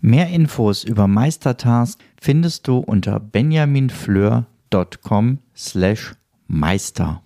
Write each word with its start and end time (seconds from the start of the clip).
Mehr 0.00 0.28
Infos 0.28 0.84
über 0.84 1.08
Meistertask 1.08 1.98
findest 2.20 2.68
du 2.68 2.76
unter 2.78 3.18
benjaminfleur.com 3.18 5.38
slash 5.56 6.14
meister. 6.46 7.22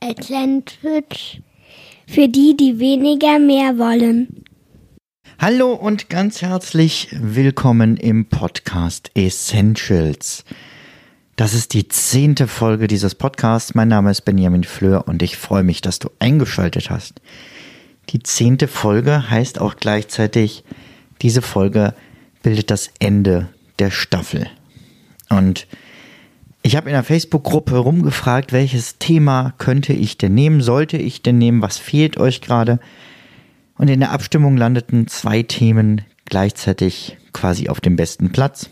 Atlantic 0.00 1.42
für 2.06 2.28
die, 2.28 2.56
die 2.56 2.78
weniger 2.78 3.38
mehr 3.38 3.76
wollen. 3.78 4.44
Hallo 5.38 5.74
und 5.74 6.08
ganz 6.08 6.40
herzlich 6.40 7.08
willkommen 7.12 7.98
im 7.98 8.24
Podcast 8.26 9.10
Essentials. 9.14 10.44
Das 11.36 11.52
ist 11.52 11.74
die 11.74 11.88
zehnte 11.88 12.48
Folge 12.48 12.86
dieses 12.88 13.14
Podcasts. 13.14 13.74
Mein 13.74 13.88
Name 13.88 14.10
ist 14.10 14.22
Benjamin 14.22 14.64
Fleur 14.64 15.06
und 15.06 15.22
ich 15.22 15.36
freue 15.36 15.62
mich, 15.62 15.82
dass 15.82 15.98
du 15.98 16.08
eingeschaltet 16.18 16.88
hast. 16.90 17.20
Die 18.08 18.22
zehnte 18.22 18.66
Folge 18.66 19.28
heißt 19.30 19.60
auch 19.60 19.76
gleichzeitig, 19.76 20.64
diese 21.22 21.42
Folge 21.42 21.94
bildet 22.42 22.70
das 22.70 22.90
Ende 22.98 23.48
der 23.78 23.90
Staffel. 23.90 24.48
Und 25.28 25.66
ich 26.62 26.76
habe 26.76 26.88
in 26.88 26.94
der 26.94 27.04
Facebook-Gruppe 27.04 27.76
rumgefragt, 27.76 28.52
welches 28.52 28.98
Thema 28.98 29.54
könnte 29.58 29.92
ich 29.92 30.18
denn 30.18 30.34
nehmen, 30.34 30.60
sollte 30.60 30.96
ich 30.96 31.22
denn 31.22 31.38
nehmen, 31.38 31.62
was 31.62 31.78
fehlt 31.78 32.18
euch 32.18 32.40
gerade? 32.40 32.80
Und 33.76 33.88
in 33.88 34.00
der 34.00 34.12
Abstimmung 34.12 34.56
landeten 34.56 35.06
zwei 35.06 35.42
Themen 35.42 36.02
gleichzeitig 36.24 37.16
quasi 37.32 37.68
auf 37.68 37.80
dem 37.80 37.96
besten 37.96 38.32
Platz. 38.32 38.70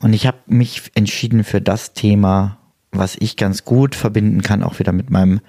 Und 0.00 0.12
ich 0.12 0.26
habe 0.26 0.38
mich 0.46 0.90
entschieden 0.94 1.44
für 1.44 1.60
das 1.60 1.92
Thema, 1.92 2.58
was 2.90 3.16
ich 3.18 3.36
ganz 3.36 3.64
gut 3.64 3.94
verbinden 3.94 4.42
kann, 4.42 4.62
auch 4.62 4.78
wieder 4.78 4.92
mit 4.92 5.10
meinem 5.10 5.40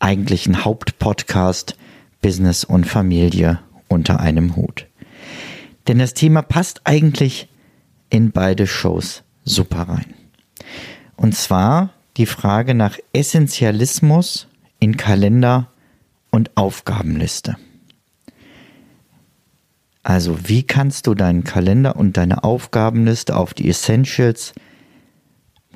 eigentlichen 0.00 0.64
Hauptpodcast 0.64 1.76
Business 2.20 2.64
und 2.64 2.86
Familie 2.86 3.60
unter 3.88 4.20
einem 4.20 4.56
Hut. 4.56 4.86
Denn 5.86 5.98
das 5.98 6.14
Thema 6.14 6.42
passt 6.42 6.82
eigentlich 6.84 7.48
in 8.10 8.30
beide 8.30 8.66
Shows 8.66 9.22
super 9.44 9.88
rein. 9.88 10.14
Und 11.16 11.34
zwar 11.34 11.90
die 12.16 12.26
Frage 12.26 12.74
nach 12.74 12.98
Essentialismus 13.12 14.46
in 14.78 14.96
Kalender 14.96 15.68
und 16.30 16.56
Aufgabenliste. 16.56 17.56
Also 20.02 20.48
wie 20.48 20.62
kannst 20.62 21.06
du 21.06 21.14
deinen 21.14 21.44
Kalender 21.44 21.96
und 21.96 22.16
deine 22.16 22.44
Aufgabenliste 22.44 23.36
auf 23.36 23.54
die 23.54 23.68
Essentials 23.68 24.52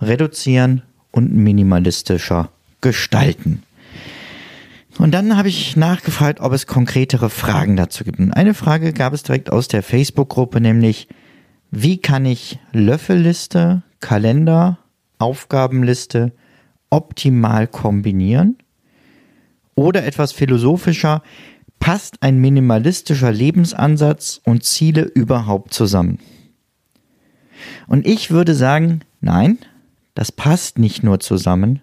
reduzieren 0.01 0.83
und 1.11 1.35
minimalistischer 1.35 2.51
gestalten? 2.81 3.63
Und 4.99 5.13
dann 5.13 5.37
habe 5.37 5.49
ich 5.49 5.77
nachgefragt, 5.77 6.41
ob 6.41 6.53
es 6.53 6.67
konkretere 6.67 7.31
Fragen 7.31 7.77
dazu 7.77 8.03
gibt. 8.05 8.19
Und 8.19 8.33
eine 8.33 8.53
Frage 8.53 8.93
gab 8.93 9.13
es 9.13 9.23
direkt 9.23 9.51
aus 9.51 9.69
der 9.69 9.83
Facebook-Gruppe, 9.83 10.61
nämlich 10.61 11.09
wie 11.71 11.99
kann 11.99 12.27
ich 12.27 12.59
Löffelliste, 12.73 13.83
Kalender, 14.01 14.79
Aufgabenliste 15.19 16.33
optimal 16.91 17.69
kombinieren? 17.69 18.57
Oder 19.77 20.05
etwas 20.05 20.33
philosophischer, 20.33 21.23
passt 21.79 22.23
ein 22.23 22.39
minimalistischer 22.39 23.31
Lebensansatz 23.31 24.41
und 24.45 24.65
Ziele 24.65 25.03
überhaupt 25.03 25.73
zusammen? 25.73 26.19
Und 27.87 28.05
ich 28.07 28.33
würde 28.33 28.55
sagen, 28.55 29.01
nein, 29.21 29.59
das 30.15 30.33
passt 30.33 30.79
nicht 30.79 31.05
nur 31.05 31.21
zusammen, 31.21 31.81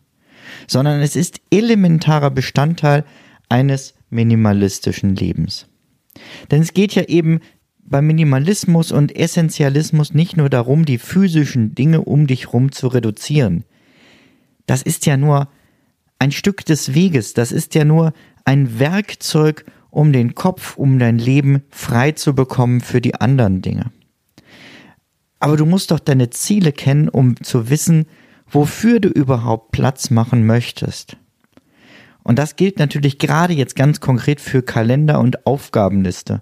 sondern 0.68 1.02
es 1.02 1.16
ist 1.16 1.40
elementarer 1.52 2.32
Bestandteil 2.32 3.04
eines 3.50 3.94
minimalistischen 4.10 5.16
Lebens. 5.16 5.68
Denn 6.52 6.62
es 6.62 6.74
geht 6.74 6.96
ja 6.96 7.04
eben 7.04 7.40
beim 7.84 8.08
Minimalismus 8.08 8.92
und 8.92 9.16
Essentialismus 9.16 10.14
nicht 10.14 10.38
nur 10.38 10.50
darum, 10.50 10.86
die 10.86 10.98
physischen 10.98 11.76
Dinge 11.76 12.02
um 12.02 12.28
dich 12.28 12.48
herum 12.48 12.72
zu 12.72 12.88
reduzieren. 12.88 13.64
Das 14.66 14.82
ist 14.82 15.06
ja 15.06 15.18
nur 15.18 15.50
ein 16.18 16.32
Stück 16.32 16.66
des 16.66 16.96
Weges, 16.96 17.34
das 17.34 17.52
ist 17.52 17.76
ja 17.76 17.86
nur 17.86 18.14
ein 18.46 18.80
Werkzeug, 18.80 19.66
um 19.92 20.12
den 20.12 20.36
Kopf, 20.36 20.78
um 20.78 21.00
dein 21.00 21.20
Leben 21.20 21.64
frei 21.70 22.12
zu 22.12 22.34
bekommen 22.34 22.82
für 22.82 23.02
die 23.02 23.16
anderen 23.16 23.62
Dinge. 23.62 23.92
Aber 25.40 25.58
du 25.58 25.66
musst 25.66 25.92
doch 25.92 26.00
deine 26.00 26.32
Ziele 26.32 26.72
kennen, 26.72 27.08
um 27.08 27.42
zu 27.44 27.70
wissen, 27.70 28.06
wofür 28.56 29.02
du 29.02 29.10
überhaupt 29.10 29.72
Platz 29.72 30.10
machen 30.10 30.46
möchtest. 30.46 31.18
Und 32.24 32.40
das 32.40 32.56
gilt 32.56 32.80
natürlich 32.80 33.20
gerade 33.20 33.54
jetzt 33.54 33.76
ganz 33.76 34.00
konkret 34.00 34.42
für 34.42 34.64
Kalender 34.64 35.20
und 35.20 35.46
Aufgabenliste. 35.46 36.42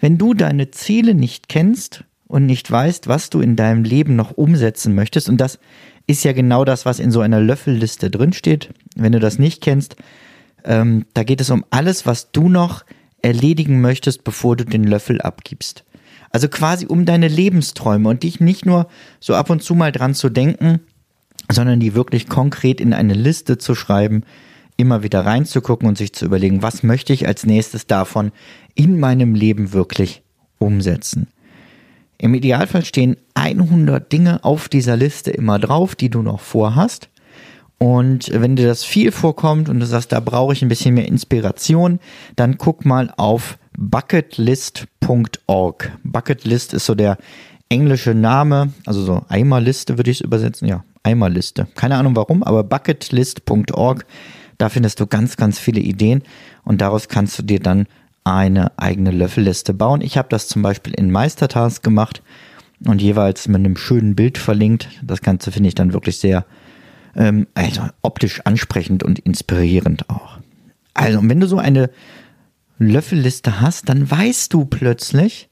Wenn 0.00 0.18
du 0.18 0.34
deine 0.34 0.70
Ziele 0.72 1.14
nicht 1.14 1.48
kennst 1.48 2.04
und 2.26 2.46
nicht 2.46 2.68
weißt, 2.68 3.06
was 3.06 3.30
du 3.30 3.40
in 3.40 3.54
deinem 3.56 3.84
Leben 3.84 4.16
noch 4.16 4.32
umsetzen 4.32 4.94
möchtest, 4.94 5.28
und 5.28 5.36
das 5.36 5.60
ist 6.06 6.24
ja 6.24 6.32
genau 6.32 6.64
das, 6.64 6.86
was 6.86 6.98
in 6.98 7.12
so 7.12 7.20
einer 7.20 7.40
Löffelliste 7.40 8.10
drinsteht, 8.10 8.70
wenn 8.96 9.12
du 9.12 9.20
das 9.20 9.38
nicht 9.38 9.60
kennst, 9.60 9.96
ähm, 10.64 11.04
da 11.14 11.22
geht 11.22 11.40
es 11.40 11.50
um 11.50 11.64
alles, 11.70 12.06
was 12.06 12.32
du 12.32 12.48
noch 12.48 12.84
erledigen 13.22 13.82
möchtest, 13.82 14.24
bevor 14.24 14.56
du 14.56 14.64
den 14.64 14.84
Löffel 14.84 15.20
abgibst. 15.20 15.84
Also 16.30 16.48
quasi 16.48 16.86
um 16.86 17.04
deine 17.04 17.28
Lebensträume 17.28 18.08
und 18.08 18.22
dich 18.22 18.40
nicht 18.40 18.64
nur 18.64 18.88
so 19.20 19.34
ab 19.34 19.50
und 19.50 19.62
zu 19.62 19.74
mal 19.74 19.92
dran 19.92 20.14
zu 20.14 20.30
denken, 20.30 20.80
sondern 21.50 21.80
die 21.80 21.94
wirklich 21.94 22.28
konkret 22.28 22.80
in 22.80 22.92
eine 22.92 23.14
Liste 23.14 23.58
zu 23.58 23.74
schreiben, 23.74 24.22
immer 24.76 25.02
wieder 25.02 25.26
reinzugucken 25.26 25.88
und 25.88 25.98
sich 25.98 26.12
zu 26.12 26.24
überlegen, 26.24 26.62
was 26.62 26.82
möchte 26.82 27.12
ich 27.12 27.26
als 27.26 27.44
nächstes 27.44 27.86
davon 27.86 28.32
in 28.74 28.98
meinem 28.98 29.34
Leben 29.34 29.72
wirklich 29.72 30.22
umsetzen. 30.58 31.28
Im 32.18 32.34
Idealfall 32.34 32.84
stehen 32.84 33.16
100 33.34 34.12
Dinge 34.12 34.44
auf 34.44 34.68
dieser 34.68 34.96
Liste 34.96 35.30
immer 35.30 35.58
drauf, 35.58 35.94
die 35.94 36.10
du 36.10 36.22
noch 36.22 36.40
vorhast. 36.40 37.08
Und 37.78 38.30
wenn 38.32 38.56
dir 38.56 38.66
das 38.66 38.84
viel 38.84 39.10
vorkommt 39.10 39.70
und 39.70 39.80
du 39.80 39.86
sagst, 39.86 40.12
da 40.12 40.20
brauche 40.20 40.52
ich 40.52 40.60
ein 40.60 40.68
bisschen 40.68 40.94
mehr 40.94 41.08
Inspiration, 41.08 41.98
dann 42.36 42.58
guck 42.58 42.84
mal 42.84 43.10
auf 43.16 43.56
bucketlist.org. 43.78 45.92
Bucketlist 46.04 46.74
ist 46.74 46.84
so 46.84 46.94
der 46.94 47.16
englische 47.70 48.14
Name, 48.14 48.74
also 48.84 49.02
so 49.02 49.22
Eimerliste 49.30 49.96
würde 49.96 50.10
ich 50.10 50.18
es 50.18 50.24
übersetzen, 50.24 50.68
ja, 50.68 50.84
Eimerliste. 51.02 51.66
Keine 51.74 51.96
Ahnung 51.96 52.16
warum, 52.16 52.42
aber 52.42 52.64
bucketlist.org, 52.64 54.04
da 54.58 54.68
findest 54.68 55.00
du 55.00 55.06
ganz, 55.06 55.36
ganz 55.36 55.58
viele 55.58 55.80
Ideen 55.80 56.22
und 56.64 56.80
daraus 56.80 57.08
kannst 57.08 57.38
du 57.38 57.42
dir 57.42 57.60
dann 57.60 57.86
eine 58.24 58.78
eigene 58.78 59.10
Löffelliste 59.10 59.72
bauen. 59.72 60.02
Ich 60.02 60.18
habe 60.18 60.28
das 60.28 60.48
zum 60.48 60.62
Beispiel 60.62 60.94
in 60.94 61.10
Meistertask 61.10 61.82
gemacht 61.82 62.22
und 62.86 63.00
jeweils 63.00 63.48
mit 63.48 63.56
einem 63.56 63.76
schönen 63.76 64.14
Bild 64.14 64.38
verlinkt. 64.38 64.88
Das 65.02 65.22
Ganze 65.22 65.52
finde 65.52 65.68
ich 65.68 65.74
dann 65.74 65.92
wirklich 65.92 66.18
sehr 66.18 66.44
ähm, 67.16 67.46
also 67.54 67.82
optisch 68.02 68.40
ansprechend 68.44 69.02
und 69.02 69.18
inspirierend 69.18 70.08
auch. 70.10 70.38
Also, 70.94 71.20
wenn 71.22 71.40
du 71.40 71.46
so 71.46 71.58
eine 71.58 71.90
Löffelliste 72.78 73.60
hast, 73.60 73.88
dann 73.88 74.10
weißt 74.10 74.52
du 74.52 74.64
plötzlich, 74.64 75.48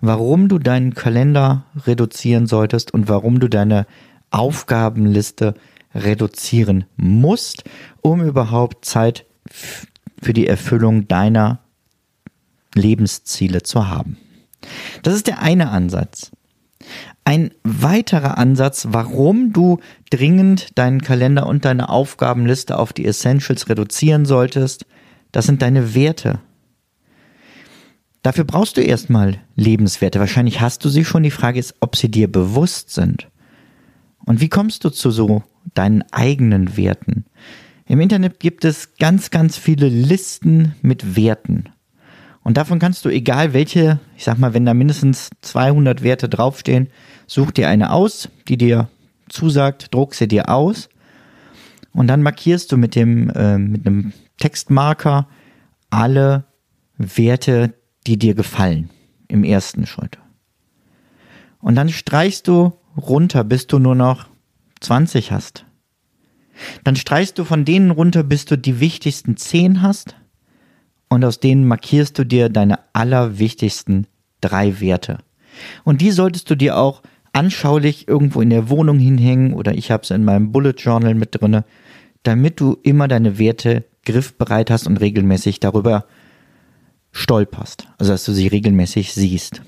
warum 0.00 0.48
du 0.48 0.58
deinen 0.58 0.94
Kalender 0.94 1.64
reduzieren 1.86 2.46
solltest 2.46 2.92
und 2.92 3.08
warum 3.08 3.40
du 3.40 3.48
deine 3.48 3.86
Aufgabenliste 4.30 5.54
reduzieren 5.94 6.84
musst, 6.96 7.64
um 8.00 8.22
überhaupt 8.22 8.84
Zeit 8.84 9.26
für 10.22 10.32
die 10.32 10.46
Erfüllung 10.46 11.08
deiner 11.08 11.60
Lebensziele 12.74 13.62
zu 13.62 13.88
haben. 13.88 14.16
Das 15.02 15.14
ist 15.14 15.26
der 15.26 15.40
eine 15.40 15.70
Ansatz. 15.70 16.30
Ein 17.24 17.50
weiterer 17.64 18.38
Ansatz, 18.38 18.88
warum 18.90 19.52
du 19.52 19.78
dringend 20.10 20.78
deinen 20.78 21.02
Kalender 21.02 21.46
und 21.46 21.64
deine 21.64 21.88
Aufgabenliste 21.88 22.78
auf 22.78 22.92
die 22.92 23.04
Essentials 23.04 23.68
reduzieren 23.68 24.24
solltest, 24.24 24.86
das 25.32 25.46
sind 25.46 25.62
deine 25.62 25.94
Werte. 25.94 26.40
Dafür 28.22 28.44
brauchst 28.44 28.76
du 28.76 28.82
erstmal 28.82 29.38
Lebenswerte. 29.54 30.20
Wahrscheinlich 30.20 30.60
hast 30.60 30.84
du 30.84 30.88
sie 30.88 31.04
schon. 31.04 31.22
Die 31.22 31.30
Frage 31.30 31.58
ist, 31.58 31.74
ob 31.80 31.96
sie 31.96 32.10
dir 32.10 32.30
bewusst 32.30 32.90
sind. 32.90 33.28
Und 34.30 34.40
wie 34.40 34.48
kommst 34.48 34.84
du 34.84 34.90
zu 34.90 35.10
so 35.10 35.42
deinen 35.74 36.04
eigenen 36.12 36.76
Werten? 36.76 37.24
Im 37.86 38.00
Internet 38.00 38.38
gibt 38.38 38.64
es 38.64 38.94
ganz, 38.94 39.30
ganz 39.30 39.58
viele 39.58 39.88
Listen 39.88 40.76
mit 40.82 41.16
Werten. 41.16 41.64
Und 42.44 42.56
davon 42.56 42.78
kannst 42.78 43.04
du, 43.04 43.08
egal 43.08 43.54
welche, 43.54 43.98
ich 44.16 44.22
sag 44.22 44.38
mal, 44.38 44.54
wenn 44.54 44.64
da 44.64 44.72
mindestens 44.72 45.30
200 45.40 46.04
Werte 46.04 46.28
draufstehen, 46.28 46.90
such 47.26 47.50
dir 47.50 47.68
eine 47.68 47.90
aus, 47.90 48.28
die 48.46 48.56
dir 48.56 48.88
zusagt, 49.28 49.92
druck 49.92 50.14
sie 50.14 50.28
dir 50.28 50.48
aus 50.48 50.90
und 51.92 52.06
dann 52.06 52.22
markierst 52.22 52.70
du 52.70 52.76
mit 52.76 52.94
dem, 52.94 53.30
äh, 53.30 53.58
mit 53.58 53.84
einem 53.84 54.12
Textmarker 54.38 55.26
alle 55.90 56.44
Werte, 56.98 57.74
die 58.06 58.16
dir 58.16 58.34
gefallen 58.34 58.90
im 59.26 59.42
ersten 59.42 59.86
Schritt. 59.86 60.18
Und 61.58 61.74
dann 61.74 61.88
streichst 61.88 62.46
du 62.46 62.74
runter, 62.96 63.44
bis 63.44 63.66
du 63.66 63.78
nur 63.78 63.94
noch 63.94 64.26
20 64.80 65.32
hast. 65.32 65.66
Dann 66.84 66.96
streichst 66.96 67.38
du 67.38 67.44
von 67.44 67.64
denen 67.64 67.90
runter, 67.90 68.22
bis 68.22 68.44
du 68.44 68.56
die 68.56 68.80
wichtigsten 68.80 69.36
10 69.36 69.82
hast. 69.82 70.16
Und 71.08 71.24
aus 71.24 71.40
denen 71.40 71.66
markierst 71.66 72.18
du 72.18 72.24
dir 72.24 72.48
deine 72.48 72.78
allerwichtigsten 72.92 74.06
drei 74.40 74.80
Werte. 74.80 75.18
Und 75.84 76.00
die 76.00 76.12
solltest 76.12 76.48
du 76.50 76.54
dir 76.54 76.76
auch 76.76 77.02
anschaulich 77.32 78.08
irgendwo 78.08 78.40
in 78.40 78.50
der 78.50 78.68
Wohnung 78.68 78.98
hinhängen 78.98 79.52
oder 79.52 79.74
ich 79.74 79.90
habe 79.90 80.02
es 80.02 80.10
in 80.10 80.24
meinem 80.24 80.52
Bullet 80.52 80.74
Journal 80.78 81.14
mit 81.14 81.40
drinne, 81.40 81.64
damit 82.22 82.60
du 82.60 82.76
immer 82.82 83.08
deine 83.08 83.38
Werte 83.38 83.84
griffbereit 84.04 84.70
hast 84.70 84.86
und 84.86 84.98
regelmäßig 84.98 85.60
darüber 85.60 86.06
stolperst, 87.12 87.88
also 87.98 88.12
dass 88.12 88.24
du 88.24 88.32
sie 88.32 88.48
regelmäßig 88.48 89.12
siehst. 89.12 89.62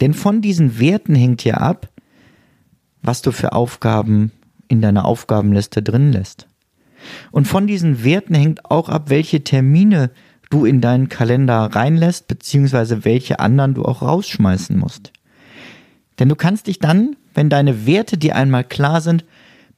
Denn 0.00 0.14
von 0.14 0.40
diesen 0.40 0.78
Werten 0.78 1.14
hängt 1.14 1.44
ja 1.44 1.54
ab, 1.54 1.88
was 3.04 3.22
du 3.22 3.30
für 3.30 3.52
Aufgaben 3.52 4.32
in 4.66 4.80
deiner 4.80 5.04
Aufgabenliste 5.04 5.82
drin 5.82 6.12
lässt. 6.12 6.48
Und 7.30 7.46
von 7.46 7.66
diesen 7.66 8.02
Werten 8.02 8.34
hängt 8.34 8.64
auch 8.64 8.88
ab, 8.88 9.10
welche 9.10 9.44
Termine 9.44 10.10
du 10.50 10.64
in 10.64 10.80
deinen 10.80 11.08
Kalender 11.08 11.66
reinlässt, 11.66 12.28
beziehungsweise 12.28 13.04
welche 13.04 13.40
anderen 13.40 13.74
du 13.74 13.84
auch 13.84 14.02
rausschmeißen 14.02 14.76
musst. 14.76 15.12
Denn 16.18 16.28
du 16.28 16.36
kannst 16.36 16.66
dich 16.66 16.78
dann, 16.78 17.16
wenn 17.34 17.50
deine 17.50 17.86
Werte 17.86 18.16
dir 18.16 18.36
einmal 18.36 18.64
klar 18.64 19.00
sind, 19.00 19.24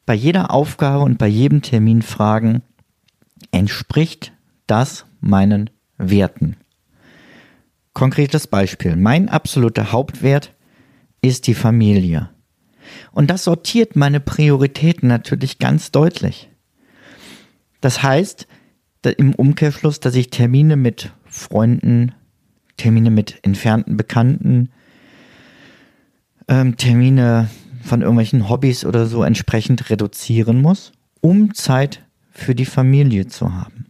bei 0.05 0.15
jeder 0.15 0.53
Aufgabe 0.53 1.03
und 1.03 1.19
bei 1.19 1.27
jedem 1.27 1.63
Termin 1.63 2.03
fragen, 2.03 2.63
entspricht 3.51 4.33
das 4.67 5.05
meinen 5.21 5.71
Werten? 5.99 6.57
Konkretes 7.93 8.47
Beispiel. 8.47 8.95
Mein 8.95 9.29
absoluter 9.29 9.91
Hauptwert 9.91 10.53
ist 11.23 11.47
die 11.47 11.55
Familie. 11.55 12.29
Und 13.13 13.31
das 13.31 13.45
sortiert 13.45 13.97
meine 13.97 14.21
Prioritäten 14.21 15.09
natürlich 15.09 15.59
ganz 15.59 15.91
deutlich. 15.91 16.51
Das 17.81 18.03
heißt 18.03 18.47
im 19.19 19.35
Umkehrschluss, 19.35 20.01
dass 20.01 20.17
ich 20.17 20.31
Termine 20.31 20.77
mit 20.77 21.13
Freunden, 21.27 22.13
Termine 22.77 23.11
mit 23.11 23.39
entfernten 23.43 23.97
Bekannten, 23.97 24.71
ähm, 26.49 26.77
Termine 26.77 27.49
von 27.83 28.03
irgendwelchen 28.03 28.49
Hobbys 28.49 28.85
oder 28.85 29.07
so 29.07 29.23
entsprechend 29.23 29.91
reduzieren 29.91 30.61
muss, 30.61 30.93
um 31.21 31.55
Zeit 31.55 32.05
für 32.31 32.55
die 32.55 32.67
Familie 32.67 33.29
zu 33.29 33.55
haben. 33.55 33.87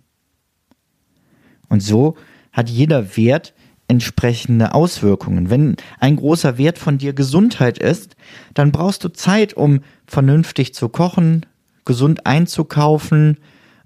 Und 1.69 1.83
so 1.83 2.17
hat 2.53 2.69
jeder 2.69 3.17
Wert 3.17 3.55
entsprechende 3.89 4.75
Auswirkungen. 4.75 5.51
Wenn 5.51 5.77
ein 6.01 6.17
großer 6.17 6.59
Wert 6.59 6.79
von 6.79 6.99
dir 6.99 7.13
Gesundheit 7.13 7.79
ist, 7.79 8.17
dann 8.55 8.73
brauchst 8.73 9.05
du 9.05 9.09
Zeit, 9.09 9.55
um 9.55 9.81
vernünftig 10.07 10.75
zu 10.75 10.89
kochen, 10.89 11.47
gesund 11.85 12.27
einzukaufen, 12.27 13.39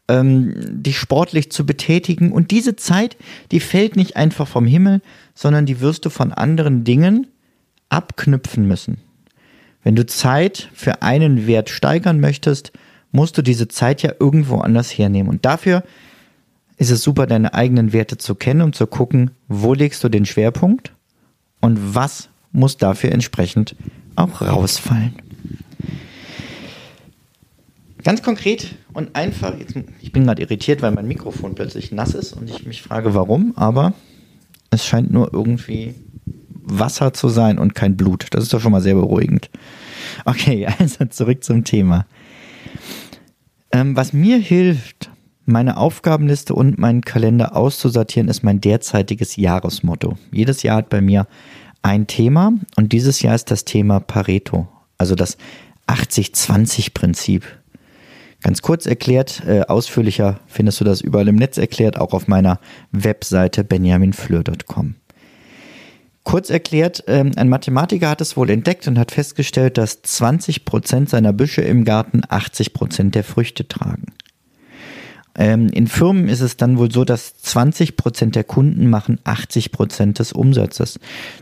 ähm, 0.08 0.55
dich 0.82 0.99
sportlich 0.99 1.52
zu 1.52 1.67
betätigen. 1.67 2.32
Und 2.32 2.50
diese 2.50 2.76
Zeit, 2.76 3.17
die 3.52 3.61
fällt 3.61 3.97
nicht 3.97 4.17
einfach 4.17 4.49
vom 4.49 4.67
Himmel, 4.67 5.02
sondern 5.35 5.67
die 5.67 5.81
wirst 5.81 6.05
du 6.06 6.11
von 6.11 6.32
anderen 6.32 6.85
Dingen 6.85 7.26
abknüpfen 7.91 8.67
müssen. 8.67 8.99
Wenn 9.82 9.97
du 9.97 10.06
Zeit 10.06 10.69
für 10.75 11.02
einen 11.02 11.47
Wert 11.47 11.70
steigern 11.70 12.20
möchtest, 12.20 12.73
musst 13.12 13.37
du 13.38 13.43
diese 13.43 13.69
Zeit 13.69 14.02
ja 14.02 14.12
irgendwo 14.19 14.58
anders 14.58 14.91
hernehmen. 14.91 15.31
Und 15.31 15.44
dafür 15.44 15.82
ist 16.81 16.91
es 16.91 17.03
super, 17.03 17.27
deine 17.27 17.53
eigenen 17.53 17.93
Werte 17.93 18.17
zu 18.17 18.35
kennen 18.35 18.62
und 18.62 18.75
zu 18.75 18.87
gucken, 18.87 19.32
wo 19.49 19.75
legst 19.75 20.03
du 20.03 20.09
den 20.09 20.25
Schwerpunkt 20.25 20.94
und 21.61 21.94
was 21.94 22.31
muss 22.53 22.79
dafür 22.79 23.12
entsprechend 23.12 23.77
auch 24.17 24.41
rausfallen. 24.41 25.12
Ganz 28.03 28.23
konkret 28.23 28.77
und 28.94 29.15
einfach, 29.15 29.59
jetzt, 29.59 29.75
ich 30.00 30.11
bin 30.11 30.25
gerade 30.25 30.41
irritiert, 30.41 30.81
weil 30.81 30.93
mein 30.93 31.06
Mikrofon 31.06 31.55
plötzlich 31.55 31.93
nass 31.93 32.15
ist 32.15 32.32
und 32.32 32.49
ich 32.49 32.67
mich 32.67 32.81
frage, 32.81 33.12
warum, 33.12 33.53
aber 33.56 33.93
es 34.71 34.87
scheint 34.87 35.12
nur 35.12 35.35
irgendwie 35.35 35.94
Wasser 36.62 37.12
zu 37.12 37.29
sein 37.29 37.59
und 37.59 37.75
kein 37.75 37.99
Blut. 37.99 38.29
Das 38.31 38.43
ist 38.43 38.55
doch 38.55 38.61
schon 38.61 38.73
mal 38.73 38.81
sehr 38.81 38.94
beruhigend. 38.94 39.50
Okay, 40.25 40.67
also 40.79 41.05
zurück 41.05 41.44
zum 41.44 41.62
Thema. 41.62 42.06
Ähm, 43.71 43.97
was 43.97 44.15
mir 44.15 44.38
hilft, 44.38 45.11
meine 45.46 45.76
Aufgabenliste 45.76 46.54
und 46.54 46.78
meinen 46.78 47.02
Kalender 47.02 47.56
auszusortieren, 47.56 48.28
ist 48.28 48.42
mein 48.42 48.60
derzeitiges 48.60 49.37
Jahresmotto. 49.37 50.16
Jedes 50.31 50.62
Jahr 50.62 50.76
hat 50.76 50.90
bei 50.90 51.00
mir 51.00 51.26
ein 51.82 52.06
Thema 52.06 52.52
und 52.76 52.92
dieses 52.92 53.22
Jahr 53.22 53.34
ist 53.34 53.50
das 53.50 53.64
Thema 53.64 54.00
Pareto, 54.00 54.69
also 54.98 55.14
das 55.14 55.38
80-20-Prinzip. 55.87 57.44
Ganz 58.42 58.62
kurz 58.62 58.87
erklärt, 58.87 59.42
äh, 59.46 59.62
ausführlicher 59.62 60.40
findest 60.46 60.81
du 60.81 60.84
das 60.84 61.00
überall 61.00 61.28
im 61.28 61.37
Netz 61.37 61.58
erklärt, 61.58 61.98
auch 61.98 62.14
auf 62.14 62.26
meiner 62.26 62.58
Webseite 62.90 63.64
benjaminfleur.com. 63.64 64.94
Kurz 66.22 66.50
erklärt, 66.50 67.04
ähm, 67.06 67.32
ein 67.37 67.48
Mathematiker 67.48 68.08
hat 68.08 68.20
es 68.20 68.37
wohl 68.37 68.50
entdeckt 68.50 68.87
und 68.87 68.98
hat 68.98 69.10
festgestellt, 69.10 69.78
dass 69.78 70.02
20% 70.04 71.08
seiner 71.08 71.32
Büsche 71.32 71.62
im 71.62 71.84
Garten 71.84 72.22
80% 72.22 73.10
der 73.10 73.25
Früchte 73.25 73.66
tragen. 73.66 74.12
Ähm, 75.37 75.69
in 75.69 75.87
Firmen 75.87 76.29
ist 76.29 76.41
es 76.41 76.56
dann 76.56 76.79
wohl 76.79 76.91
so, 76.91 77.05
dass 77.05 77.35
20% 77.44 78.31
der 78.31 78.44
Kunden 78.44 78.91
machen 78.91 79.19
80% 79.25 80.15
des 80.15 80.32
Umsatzes, 80.32 80.99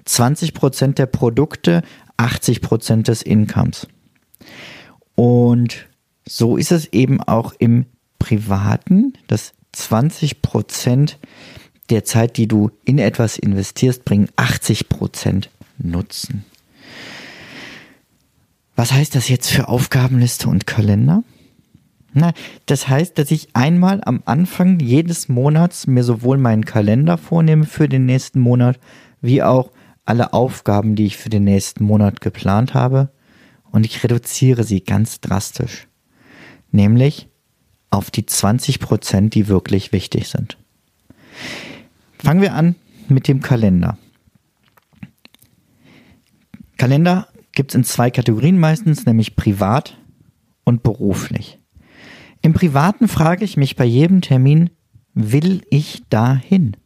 20% 0.07 0.95
der 0.95 1.07
Produkte 1.07 1.83
80% 2.19 3.03
des 3.05 3.23
Incomes. 3.23 3.87
Und 5.15 5.87
so 6.29 6.57
ist 6.57 6.73
es 6.73 6.93
eben 6.93 7.21
auch 7.23 7.55
im 7.59 7.87
Privaten, 8.19 9.15
dass 9.27 9.53
20% 9.75 11.15
der 11.91 12.05
Zeit, 12.05 12.37
die 12.37 12.47
du 12.47 12.71
in 12.85 12.99
etwas 12.99 13.39
investierst, 13.39 14.05
bringen 14.05 14.29
80 14.37 14.89
Prozent 14.89 15.51
Nutzen. 15.79 16.45
Was 18.77 18.93
heißt 18.93 19.15
das 19.15 19.29
jetzt 19.29 19.51
für 19.51 19.69
Aufgabenliste 19.69 20.49
und 20.49 20.67
Kalender? 20.67 21.23
Na, 22.15 22.33
das 22.67 22.89
heißt, 22.89 23.19
dass 23.19 23.31
ich 23.31 23.49
einmal 23.55 24.01
am 24.05 24.23
Anfang 24.25 24.81
jedes 24.81 25.29
Monats 25.29 25.87
mir 25.87 26.03
sowohl 26.03 26.39
meinen 26.39 26.65
Kalender 26.65 27.19
vornehme 27.19 27.67
für 27.67 27.89
den 27.89 28.07
nächsten 28.07 28.41
Monat, 28.41 28.79
wie 29.21 29.43
auch 29.43 29.71
alle 30.05 30.33
Aufgaben, 30.33 30.97
die 30.97 31.07
ich 31.07 31.19
für 31.19 31.29
den 31.29 31.45
nächsten 31.45 31.85
Monat 31.85 32.21
geplant 32.21 32.73
habe. 32.73 33.11
Und 33.71 33.85
ich 33.85 34.03
reduziere 34.03 34.65
sie 34.65 34.83
ganz 34.83 35.21
drastisch. 35.21 35.87
Nämlich 36.73 37.29
auf 37.91 38.11
die 38.11 38.25
20 38.25 38.81
Prozent, 38.81 39.35
die 39.35 39.49
wirklich 39.49 39.93
wichtig 39.93 40.29
sind. 40.29 40.57
Fangen 42.19 42.41
wir 42.41 42.55
an 42.55 42.75
mit 43.09 43.29
dem 43.29 43.41
Kalender. 43.41 43.99
Kalender 46.79 47.29
gibt 47.53 47.73
es 47.73 47.75
in 47.75 47.85
zwei 47.85 48.11
Kategorien 48.11 48.59
meistens, 48.59 49.05
nämlich 49.05 49.37
privat 49.37 49.99
und 50.65 50.83
beruflich. 50.83 51.58
Im 52.43 52.53
Privaten 52.53 53.09
frage 53.09 53.45
ich 53.45 53.57
mich 53.57 53.77
bei 53.77 53.85
jedem 53.85 54.21
Termin, 54.21 54.71
will 55.15 55.63
ich 55.71 56.03
dahin? 56.09 56.77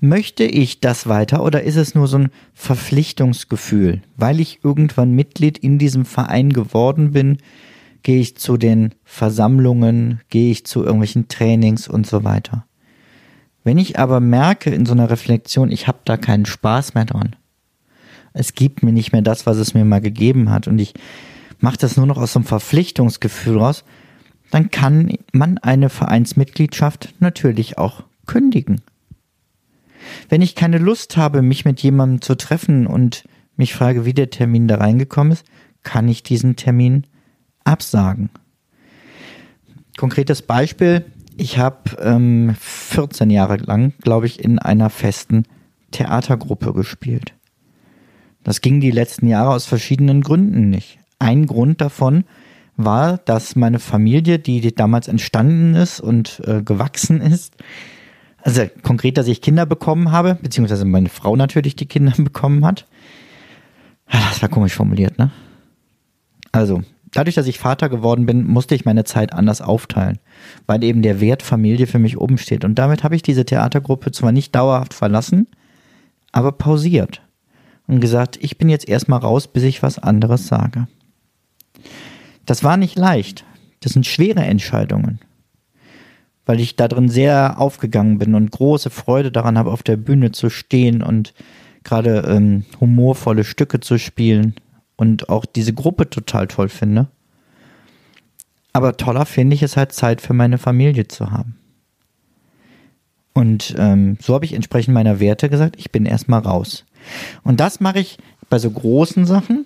Möchte 0.00 0.44
ich 0.44 0.78
das 0.78 1.08
weiter 1.08 1.42
oder 1.42 1.64
ist 1.64 1.76
es 1.76 1.96
nur 1.96 2.06
so 2.06 2.18
ein 2.18 2.30
Verpflichtungsgefühl? 2.54 4.02
Weil 4.16 4.38
ich 4.38 4.60
irgendwann 4.62 5.12
Mitglied 5.12 5.58
in 5.58 5.78
diesem 5.78 6.04
Verein 6.04 6.52
geworden 6.52 7.10
bin, 7.10 7.38
gehe 8.04 8.20
ich 8.20 8.36
zu 8.36 8.56
den 8.56 8.94
Versammlungen, 9.02 10.20
gehe 10.30 10.52
ich 10.52 10.64
zu 10.64 10.84
irgendwelchen 10.84 11.26
Trainings 11.26 11.88
und 11.88 12.06
so 12.06 12.22
weiter. 12.22 12.64
Wenn 13.64 13.76
ich 13.78 13.98
aber 13.98 14.20
merke 14.20 14.70
in 14.70 14.86
so 14.86 14.92
einer 14.92 15.10
Reflexion, 15.10 15.72
ich 15.72 15.88
habe 15.88 15.98
da 16.04 16.16
keinen 16.16 16.46
Spaß 16.46 16.94
mehr 16.94 17.04
dran, 17.04 17.34
es 18.32 18.54
gibt 18.54 18.84
mir 18.84 18.92
nicht 18.92 19.12
mehr 19.12 19.22
das, 19.22 19.46
was 19.46 19.56
es 19.56 19.74
mir 19.74 19.84
mal 19.84 20.00
gegeben 20.00 20.50
hat 20.50 20.68
und 20.68 20.78
ich 20.78 20.94
mache 21.58 21.78
das 21.78 21.96
nur 21.96 22.06
noch 22.06 22.18
aus 22.18 22.32
so 22.32 22.40
einem 22.40 22.46
Verpflichtungsgefühl 22.46 23.58
raus, 23.58 23.84
dann 24.50 24.70
kann 24.70 25.12
man 25.32 25.58
eine 25.58 25.90
Vereinsmitgliedschaft 25.90 27.14
natürlich 27.20 27.78
auch 27.78 28.04
kündigen. 28.26 28.80
Wenn 30.28 30.42
ich 30.42 30.54
keine 30.54 30.78
Lust 30.78 31.16
habe, 31.16 31.42
mich 31.42 31.64
mit 31.64 31.82
jemandem 31.82 32.22
zu 32.22 32.36
treffen 32.36 32.86
und 32.86 33.24
mich 33.56 33.74
frage, 33.74 34.04
wie 34.04 34.14
der 34.14 34.30
Termin 34.30 34.68
da 34.68 34.76
reingekommen 34.76 35.32
ist, 35.32 35.44
kann 35.82 36.08
ich 36.08 36.22
diesen 36.22 36.56
Termin 36.56 37.06
absagen. 37.64 38.30
Konkretes 39.96 40.42
Beispiel, 40.42 41.04
Ich 41.36 41.58
habe 41.58 41.96
ähm, 42.00 42.56
14 42.58 43.30
Jahre 43.30 43.56
lang, 43.56 43.94
glaube 44.00 44.26
ich, 44.26 44.42
in 44.42 44.58
einer 44.58 44.90
festen 44.90 45.44
Theatergruppe 45.90 46.72
gespielt. 46.72 47.34
Das 48.44 48.60
ging 48.60 48.80
die 48.80 48.90
letzten 48.90 49.26
Jahre 49.26 49.50
aus 49.50 49.66
verschiedenen 49.66 50.22
Gründen 50.22 50.70
nicht. 50.70 50.98
Ein 51.18 51.46
Grund 51.46 51.80
davon 51.80 52.24
war, 52.76 53.18
dass 53.18 53.56
meine 53.56 53.80
Familie, 53.80 54.38
die 54.38 54.74
damals 54.74 55.08
entstanden 55.08 55.74
ist 55.74 56.00
und 56.00 56.40
äh, 56.46 56.62
gewachsen 56.62 57.20
ist, 57.20 57.56
also 58.42 58.62
konkret, 58.82 59.18
dass 59.18 59.26
ich 59.26 59.42
Kinder 59.42 59.66
bekommen 59.66 60.12
habe, 60.12 60.38
beziehungsweise 60.40 60.84
meine 60.84 61.08
Frau 61.08 61.36
natürlich 61.36 61.76
die 61.76 61.86
Kinder 61.86 62.12
bekommen 62.16 62.64
hat. 62.64 62.86
Das 64.10 64.40
war 64.40 64.48
komisch 64.48 64.74
formuliert, 64.74 65.18
ne? 65.18 65.30
Also, 66.50 66.82
dadurch, 67.12 67.34
dass 67.34 67.46
ich 67.46 67.58
Vater 67.58 67.88
geworden 67.88 68.24
bin, 68.24 68.46
musste 68.46 68.74
ich 68.74 68.86
meine 68.86 69.04
Zeit 69.04 69.34
anders 69.34 69.60
aufteilen, 69.60 70.18
weil 70.66 70.82
eben 70.82 71.02
der 71.02 71.20
Wert 71.20 71.42
Familie 71.42 71.86
für 71.86 71.98
mich 71.98 72.16
oben 72.16 72.38
steht. 72.38 72.64
Und 72.64 72.76
damit 72.76 73.04
habe 73.04 73.16
ich 73.16 73.22
diese 73.22 73.44
Theatergruppe 73.44 74.12
zwar 74.12 74.32
nicht 74.32 74.54
dauerhaft 74.54 74.94
verlassen, 74.94 75.46
aber 76.32 76.52
pausiert 76.52 77.20
und 77.86 78.00
gesagt, 78.00 78.38
ich 78.40 78.56
bin 78.56 78.70
jetzt 78.70 78.88
erstmal 78.88 79.20
raus, 79.20 79.48
bis 79.48 79.64
ich 79.64 79.82
was 79.82 79.98
anderes 79.98 80.46
sage. 80.46 80.86
Das 82.46 82.64
war 82.64 82.76
nicht 82.76 82.96
leicht. 82.98 83.44
Das 83.80 83.92
sind 83.92 84.06
schwere 84.06 84.40
Entscheidungen, 84.40 85.20
weil 86.46 86.60
ich 86.60 86.76
da 86.76 86.88
drin 86.88 87.08
sehr 87.08 87.60
aufgegangen 87.60 88.18
bin 88.18 88.34
und 88.34 88.50
große 88.50 88.90
Freude 88.90 89.30
daran 89.30 89.58
habe, 89.58 89.70
auf 89.70 89.82
der 89.82 89.96
Bühne 89.96 90.32
zu 90.32 90.50
stehen 90.50 91.02
und 91.02 91.34
gerade 91.84 92.24
ähm, 92.28 92.64
humorvolle 92.80 93.44
Stücke 93.44 93.80
zu 93.80 93.98
spielen 93.98 94.54
und 94.96 95.28
auch 95.28 95.44
diese 95.46 95.72
Gruppe 95.72 96.10
total 96.10 96.48
toll 96.48 96.68
finde. 96.68 97.08
Aber 98.72 98.96
toller 98.96 99.26
finde 99.26 99.54
ich 99.54 99.62
es 99.62 99.76
halt 99.76 99.92
Zeit 99.92 100.20
für 100.20 100.34
meine 100.34 100.58
Familie 100.58 101.08
zu 101.08 101.30
haben. 101.30 101.56
Und 103.32 103.74
ähm, 103.78 104.18
so 104.20 104.34
habe 104.34 104.44
ich 104.44 104.52
entsprechend 104.52 104.94
meiner 104.94 105.20
Werte 105.20 105.48
gesagt, 105.48 105.76
ich 105.78 105.92
bin 105.92 106.06
erstmal 106.06 106.40
raus. 106.40 106.84
Und 107.44 107.60
das 107.60 107.78
mache 107.78 108.00
ich 108.00 108.18
bei 108.50 108.58
so 108.58 108.70
großen 108.70 109.26
Sachen, 109.26 109.64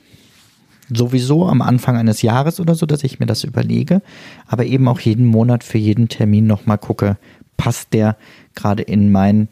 sowieso 0.89 1.47
am 1.47 1.62
Anfang 1.62 1.97
eines 1.97 2.23
Jahres 2.23 2.61
oder 2.61 2.75
so, 2.75 2.87
dass 2.87 3.05
ich 3.05 3.21
mir 3.21 3.27
das 3.27 3.45
überlege, 3.45 4.03
aber 4.47 4.65
eben 4.67 4.89
auch 4.89 5.01
jeden 5.01 5.27
Monat 5.27 5.65
für 5.65 5.79
jeden 5.79 6.09
Termin 6.09 6.47
nochmal 6.47 6.79
gucke, 6.79 7.19
passt 7.57 7.93
der 7.93 8.17
gerade 8.55 8.83
in 8.83 9.12
mein 9.12 9.49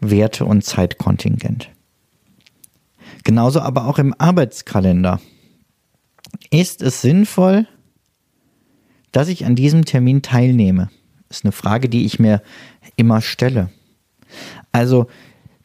Werte- 0.00 0.44
und 0.44 0.64
Zeitkontingent. 0.64 1.70
Genauso 3.24 3.60
aber 3.60 3.86
auch 3.86 3.98
im 3.98 4.14
Arbeitskalender. 4.18 5.20
Ist 6.50 6.82
es 6.82 7.02
sinnvoll, 7.02 7.66
dass 9.12 9.28
ich 9.28 9.44
an 9.44 9.56
diesem 9.56 9.84
Termin 9.84 10.22
teilnehme? 10.22 10.90
Ist 11.28 11.44
eine 11.44 11.52
Frage, 11.52 11.88
die 11.88 12.04
ich 12.06 12.18
mir 12.18 12.42
immer 12.96 13.20
stelle. 13.20 13.70
Also 14.72 15.06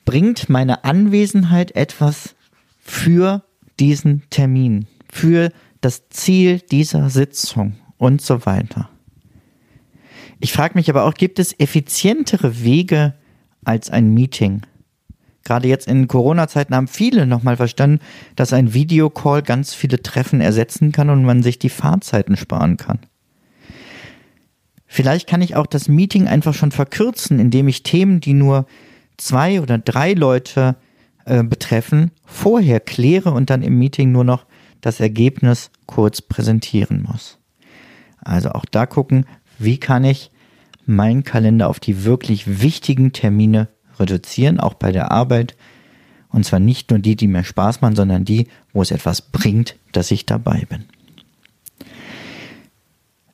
bringt 0.05 0.49
meine 0.49 0.83
Anwesenheit 0.83 1.75
etwas 1.75 2.35
für 2.79 3.43
diesen 3.79 4.23
Termin, 4.29 4.87
für 5.11 5.51
das 5.81 6.09
Ziel 6.09 6.59
dieser 6.59 7.09
Sitzung 7.09 7.75
und 7.97 8.21
so 8.21 8.45
weiter. 8.45 8.89
Ich 10.39 10.53
frage 10.53 10.75
mich 10.75 10.89
aber 10.89 11.05
auch, 11.05 11.13
gibt 11.13 11.39
es 11.39 11.57
effizientere 11.59 12.63
Wege 12.63 13.13
als 13.63 13.89
ein 13.89 14.13
Meeting? 14.13 14.61
Gerade 15.43 15.67
jetzt 15.67 15.87
in 15.87 16.07
Corona-Zeiten 16.07 16.73
haben 16.73 16.87
viele 16.87 17.27
nochmal 17.27 17.55
verstanden, 17.55 17.99
dass 18.35 18.51
ein 18.51 18.73
Videocall 18.73 19.43
ganz 19.43 19.73
viele 19.73 20.01
Treffen 20.01 20.41
ersetzen 20.41 20.91
kann 20.91 21.09
und 21.09 21.23
man 21.23 21.43
sich 21.43 21.59
die 21.59 21.69
Fahrzeiten 21.69 22.35
sparen 22.35 22.77
kann. 22.77 22.99
Vielleicht 24.87 25.27
kann 25.27 25.41
ich 25.41 25.55
auch 25.55 25.67
das 25.67 25.87
Meeting 25.87 26.27
einfach 26.27 26.53
schon 26.53 26.71
verkürzen, 26.71 27.39
indem 27.39 27.67
ich 27.67 27.83
Themen, 27.83 28.21
die 28.21 28.33
nur 28.33 28.65
zwei 29.17 29.61
oder 29.61 29.77
drei 29.77 30.13
Leute 30.13 30.75
äh, 31.25 31.43
betreffen, 31.43 32.11
vorher 32.23 32.79
kläre 32.79 33.31
und 33.31 33.49
dann 33.49 33.61
im 33.61 33.77
Meeting 33.77 34.11
nur 34.11 34.23
noch 34.23 34.45
das 34.81 34.99
Ergebnis 34.99 35.71
kurz 35.87 36.21
präsentieren 36.21 37.03
muss. 37.03 37.39
Also 38.19 38.51
auch 38.51 38.65
da 38.65 38.85
gucken, 38.85 39.25
wie 39.57 39.79
kann 39.79 40.03
ich 40.03 40.31
meinen 40.85 41.23
Kalender 41.23 41.69
auf 41.69 41.79
die 41.79 42.03
wirklich 42.03 42.61
wichtigen 42.61 43.11
Termine 43.11 43.69
reduzieren, 43.99 44.59
auch 44.59 44.75
bei 44.75 44.91
der 44.91 45.11
Arbeit. 45.11 45.55
Und 46.29 46.45
zwar 46.45 46.59
nicht 46.59 46.89
nur 46.89 46.99
die, 46.99 47.15
die 47.15 47.27
mir 47.27 47.43
Spaß 47.43 47.81
machen, 47.81 47.95
sondern 47.95 48.25
die, 48.25 48.47
wo 48.73 48.81
es 48.81 48.91
etwas 48.91 49.21
bringt, 49.21 49.77
dass 49.91 50.11
ich 50.11 50.25
dabei 50.25 50.65
bin. 50.69 50.85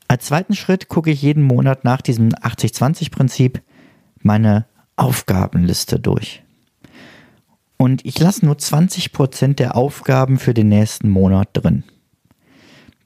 Als 0.07 0.25
zweiten 0.25 0.55
Schritt 0.55 0.87
gucke 0.87 1.09
ich 1.09 1.21
jeden 1.21 1.43
Monat 1.43 1.83
nach 1.83 2.01
diesem 2.01 2.29
80-20-Prinzip 2.29 3.61
meine 4.21 4.65
Aufgabenliste 4.97 5.99
durch. 5.99 6.40
Und 7.81 8.05
ich 8.05 8.19
lasse 8.19 8.45
nur 8.45 8.57
20% 8.57 9.55
der 9.55 9.75
Aufgaben 9.75 10.37
für 10.37 10.53
den 10.53 10.67
nächsten 10.67 11.09
Monat 11.09 11.49
drin. 11.53 11.83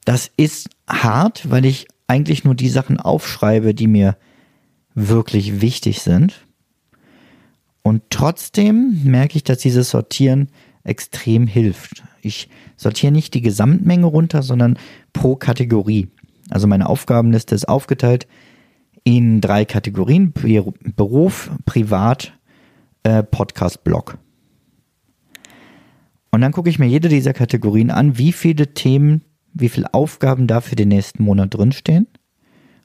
Das 0.03 0.29
ist 0.35 0.67
hart, 0.85 1.49
weil 1.49 1.63
ich 1.63 1.87
eigentlich 2.07 2.43
nur 2.43 2.55
die 2.55 2.67
Sachen 2.67 2.99
aufschreibe, 2.99 3.73
die 3.73 3.87
mir 3.87 4.17
wirklich 4.93 5.61
wichtig 5.61 6.01
sind. 6.01 6.45
Und 7.83 8.03
trotzdem 8.09 8.99
merke 9.05 9.37
ich, 9.37 9.45
dass 9.45 9.59
dieses 9.59 9.91
Sortieren 9.91 10.49
extrem 10.83 11.47
hilft. 11.47 12.03
Ich 12.21 12.49
sortiere 12.75 13.13
nicht 13.13 13.33
die 13.33 13.41
Gesamtmenge 13.41 14.07
runter, 14.07 14.43
sondern 14.43 14.77
pro 15.13 15.37
Kategorie. 15.37 16.09
Also 16.49 16.67
meine 16.67 16.89
Aufgabenliste 16.89 17.55
ist 17.55 17.69
aufgeteilt 17.69 18.27
in 19.05 19.39
drei 19.39 19.63
Kategorien: 19.63 20.33
Beruf, 20.33 21.49
Privat, 21.63 22.33
äh, 23.03 23.23
Podcast, 23.23 23.85
Blog. 23.85 24.17
Und 26.35 26.41
dann 26.41 26.51
gucke 26.51 26.69
ich 26.69 26.79
mir 26.79 26.85
jede 26.85 27.07
dieser 27.07 27.31
Kategorien 27.31 27.89
an, 27.89 28.17
wie 28.17 28.33
viele 28.33 28.73
Themen, 28.73 29.21
wie 29.53 29.69
viele 29.69 29.93
Aufgaben 29.93 30.47
da 30.47 30.59
für 30.59 30.75
den 30.75 30.89
nächsten 30.89 31.23
Monat 31.23 31.53
drinstehen 31.53 32.07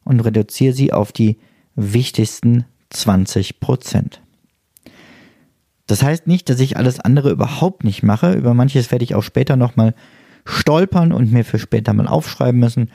und 0.04 0.20
reduziere 0.20 0.72
sie 0.72 0.92
auf 0.92 1.10
die 1.10 1.36
wichtigsten 1.74 2.64
20 2.90 3.58
Prozent. 3.58 4.20
Das 5.88 6.04
heißt 6.04 6.28
nicht, 6.28 6.48
dass 6.48 6.60
ich 6.60 6.76
alles 6.76 7.00
andere 7.00 7.32
überhaupt 7.32 7.82
nicht 7.82 8.04
mache. 8.04 8.34
Über 8.34 8.54
manches 8.54 8.92
werde 8.92 9.02
ich 9.02 9.16
auch 9.16 9.24
später 9.24 9.56
nochmal 9.56 9.96
stolpern 10.44 11.10
und 11.10 11.32
mir 11.32 11.44
für 11.44 11.58
später 11.58 11.92
mal 11.92 12.06
aufschreiben 12.06 12.60
müssen. 12.60 12.92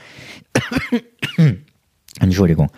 Entschuldigung. 2.22 2.72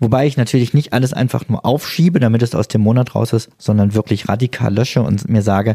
Wobei 0.00 0.26
ich 0.26 0.36
natürlich 0.36 0.74
nicht 0.74 0.92
alles 0.92 1.14
einfach 1.14 1.48
nur 1.48 1.64
aufschiebe, 1.64 2.20
damit 2.20 2.42
es 2.42 2.54
aus 2.54 2.68
dem 2.68 2.82
Monat 2.82 3.14
raus 3.14 3.32
ist, 3.32 3.48
sondern 3.56 3.94
wirklich 3.94 4.28
radikal 4.28 4.74
lösche 4.74 5.00
und 5.00 5.30
mir 5.30 5.40
sage, 5.40 5.74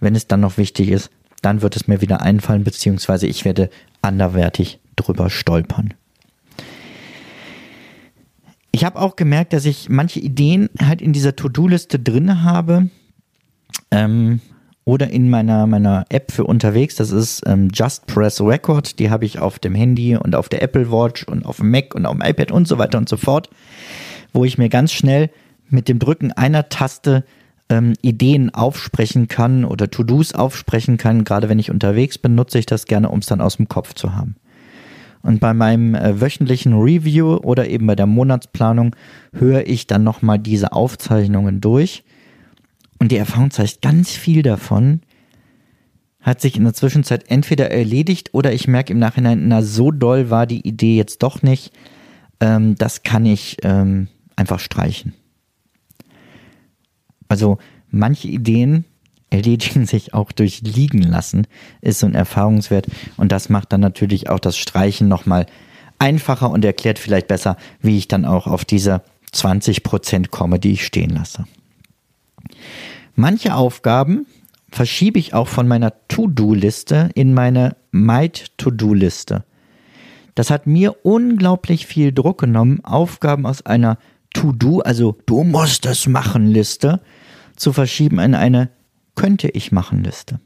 wenn 0.00 0.14
es 0.14 0.26
dann 0.26 0.40
noch 0.40 0.58
wichtig 0.58 0.88
ist, 0.88 1.10
dann 1.42 1.62
wird 1.62 1.76
es 1.76 1.86
mir 1.86 2.00
wieder 2.00 2.22
einfallen, 2.22 2.64
beziehungsweise 2.64 3.26
ich 3.26 3.44
werde 3.44 3.70
anderwertig 4.02 4.80
drüber 4.96 5.30
stolpern. 5.30 5.94
Ich 8.72 8.84
habe 8.84 9.00
auch 9.00 9.16
gemerkt, 9.16 9.52
dass 9.52 9.64
ich 9.64 9.88
manche 9.88 10.20
Ideen 10.20 10.68
halt 10.82 11.00
in 11.00 11.12
dieser 11.12 11.34
To-Do-Liste 11.34 11.98
drin 11.98 12.42
habe 12.42 12.90
ähm, 13.90 14.40
oder 14.84 15.08
in 15.08 15.30
meiner, 15.30 15.66
meiner 15.66 16.04
App 16.10 16.30
für 16.30 16.44
unterwegs. 16.44 16.96
Das 16.96 17.10
ist 17.10 17.42
ähm, 17.46 17.70
Just 17.72 18.06
Press 18.06 18.40
Record. 18.40 18.98
Die 18.98 19.08
habe 19.08 19.24
ich 19.24 19.38
auf 19.38 19.58
dem 19.58 19.74
Handy 19.74 20.16
und 20.16 20.34
auf 20.34 20.48
der 20.48 20.62
Apple 20.62 20.90
Watch 20.90 21.24
und 21.24 21.46
auf 21.46 21.56
dem 21.56 21.70
Mac 21.70 21.94
und 21.94 22.04
auf 22.04 22.18
dem 22.18 22.22
iPad 22.22 22.52
und 22.52 22.68
so 22.68 22.76
weiter 22.76 22.98
und 22.98 23.08
so 23.08 23.16
fort, 23.16 23.48
wo 24.32 24.44
ich 24.44 24.58
mir 24.58 24.68
ganz 24.68 24.92
schnell 24.92 25.30
mit 25.70 25.88
dem 25.88 25.98
Drücken 25.98 26.32
einer 26.32 26.68
Taste 26.68 27.24
ähm, 27.68 27.94
Ideen 28.02 28.54
aufsprechen 28.54 29.28
kann 29.28 29.64
oder 29.64 29.90
To-Dos 29.90 30.32
aufsprechen 30.32 30.96
kann. 30.96 31.24
Gerade 31.24 31.48
wenn 31.48 31.58
ich 31.58 31.70
unterwegs 31.70 32.18
bin, 32.18 32.34
nutze 32.34 32.58
ich 32.58 32.66
das 32.66 32.86
gerne, 32.86 33.08
um 33.08 33.18
es 33.20 33.26
dann 33.26 33.40
aus 33.40 33.56
dem 33.56 33.68
Kopf 33.68 33.94
zu 33.94 34.14
haben. 34.14 34.36
Und 35.22 35.40
bei 35.40 35.54
meinem 35.54 35.94
äh, 35.94 36.20
wöchentlichen 36.20 36.74
Review 36.74 37.36
oder 37.36 37.68
eben 37.68 37.86
bei 37.86 37.96
der 37.96 38.06
Monatsplanung 38.06 38.94
höre 39.32 39.66
ich 39.66 39.86
dann 39.86 40.04
nochmal 40.04 40.38
diese 40.38 40.72
Aufzeichnungen 40.72 41.60
durch. 41.60 42.04
Und 43.00 43.10
die 43.10 43.16
Erfahrung 43.16 43.50
zeigt, 43.50 43.82
ganz 43.82 44.12
viel 44.12 44.42
davon 44.42 45.00
hat 46.20 46.40
sich 46.40 46.56
in 46.56 46.64
der 46.64 46.74
Zwischenzeit 46.74 47.30
entweder 47.30 47.70
erledigt 47.70 48.34
oder 48.34 48.52
ich 48.52 48.68
merke 48.68 48.92
im 48.92 48.98
Nachhinein, 48.98 49.48
na, 49.48 49.62
so 49.62 49.90
doll 49.90 50.30
war 50.30 50.46
die 50.46 50.66
Idee 50.66 50.96
jetzt 50.96 51.22
doch 51.22 51.42
nicht. 51.42 51.72
Ähm, 52.40 52.74
das 52.76 53.02
kann 53.02 53.26
ich 53.26 53.58
ähm, 53.62 54.08
einfach 54.36 54.60
streichen. 54.60 55.12
Also 57.28 57.58
manche 57.90 58.28
Ideen 58.28 58.84
erledigen 59.30 59.86
sich 59.86 60.14
auch 60.14 60.32
durch 60.32 60.62
Liegen 60.62 61.02
lassen, 61.02 61.46
ist 61.80 62.00
so 62.00 62.06
ein 62.06 62.14
Erfahrungswert. 62.14 62.86
Und 63.16 63.32
das 63.32 63.48
macht 63.48 63.72
dann 63.72 63.80
natürlich 63.80 64.28
auch 64.28 64.38
das 64.38 64.56
Streichen 64.56 65.08
nochmal 65.08 65.46
einfacher 65.98 66.50
und 66.50 66.64
erklärt 66.64 66.98
vielleicht 66.98 67.28
besser, 67.28 67.56
wie 67.80 67.96
ich 67.96 68.08
dann 68.08 68.24
auch 68.24 68.46
auf 68.46 68.64
diese 68.64 69.02
20 69.32 69.82
Prozent 69.82 70.30
komme, 70.30 70.58
die 70.58 70.72
ich 70.72 70.86
stehen 70.86 71.10
lasse. 71.10 71.46
Manche 73.14 73.54
Aufgaben 73.54 74.26
verschiebe 74.70 75.18
ich 75.18 75.34
auch 75.34 75.48
von 75.48 75.66
meiner 75.66 75.92
To-Do-Liste 76.08 77.10
in 77.14 77.34
meine 77.34 77.76
Might-To-Do-Liste. 77.92 79.44
Das 80.34 80.50
hat 80.50 80.66
mir 80.66 80.96
unglaublich 81.04 81.86
viel 81.86 82.12
Druck 82.12 82.38
genommen, 82.38 82.84
Aufgaben 82.84 83.46
aus 83.46 83.64
einer 83.64 83.98
To-Do, 84.34 84.80
also 84.80 85.16
du 85.24 85.44
musst 85.44 85.86
es 85.86 86.06
machen 86.06 86.48
Liste, 86.48 87.00
zu 87.56 87.72
verschieben 87.72 88.18
in 88.18 88.34
eine 88.34 88.70
könnte 89.14 89.48
ich 89.48 89.72
machen 89.72 90.04
Liste. 90.04 90.40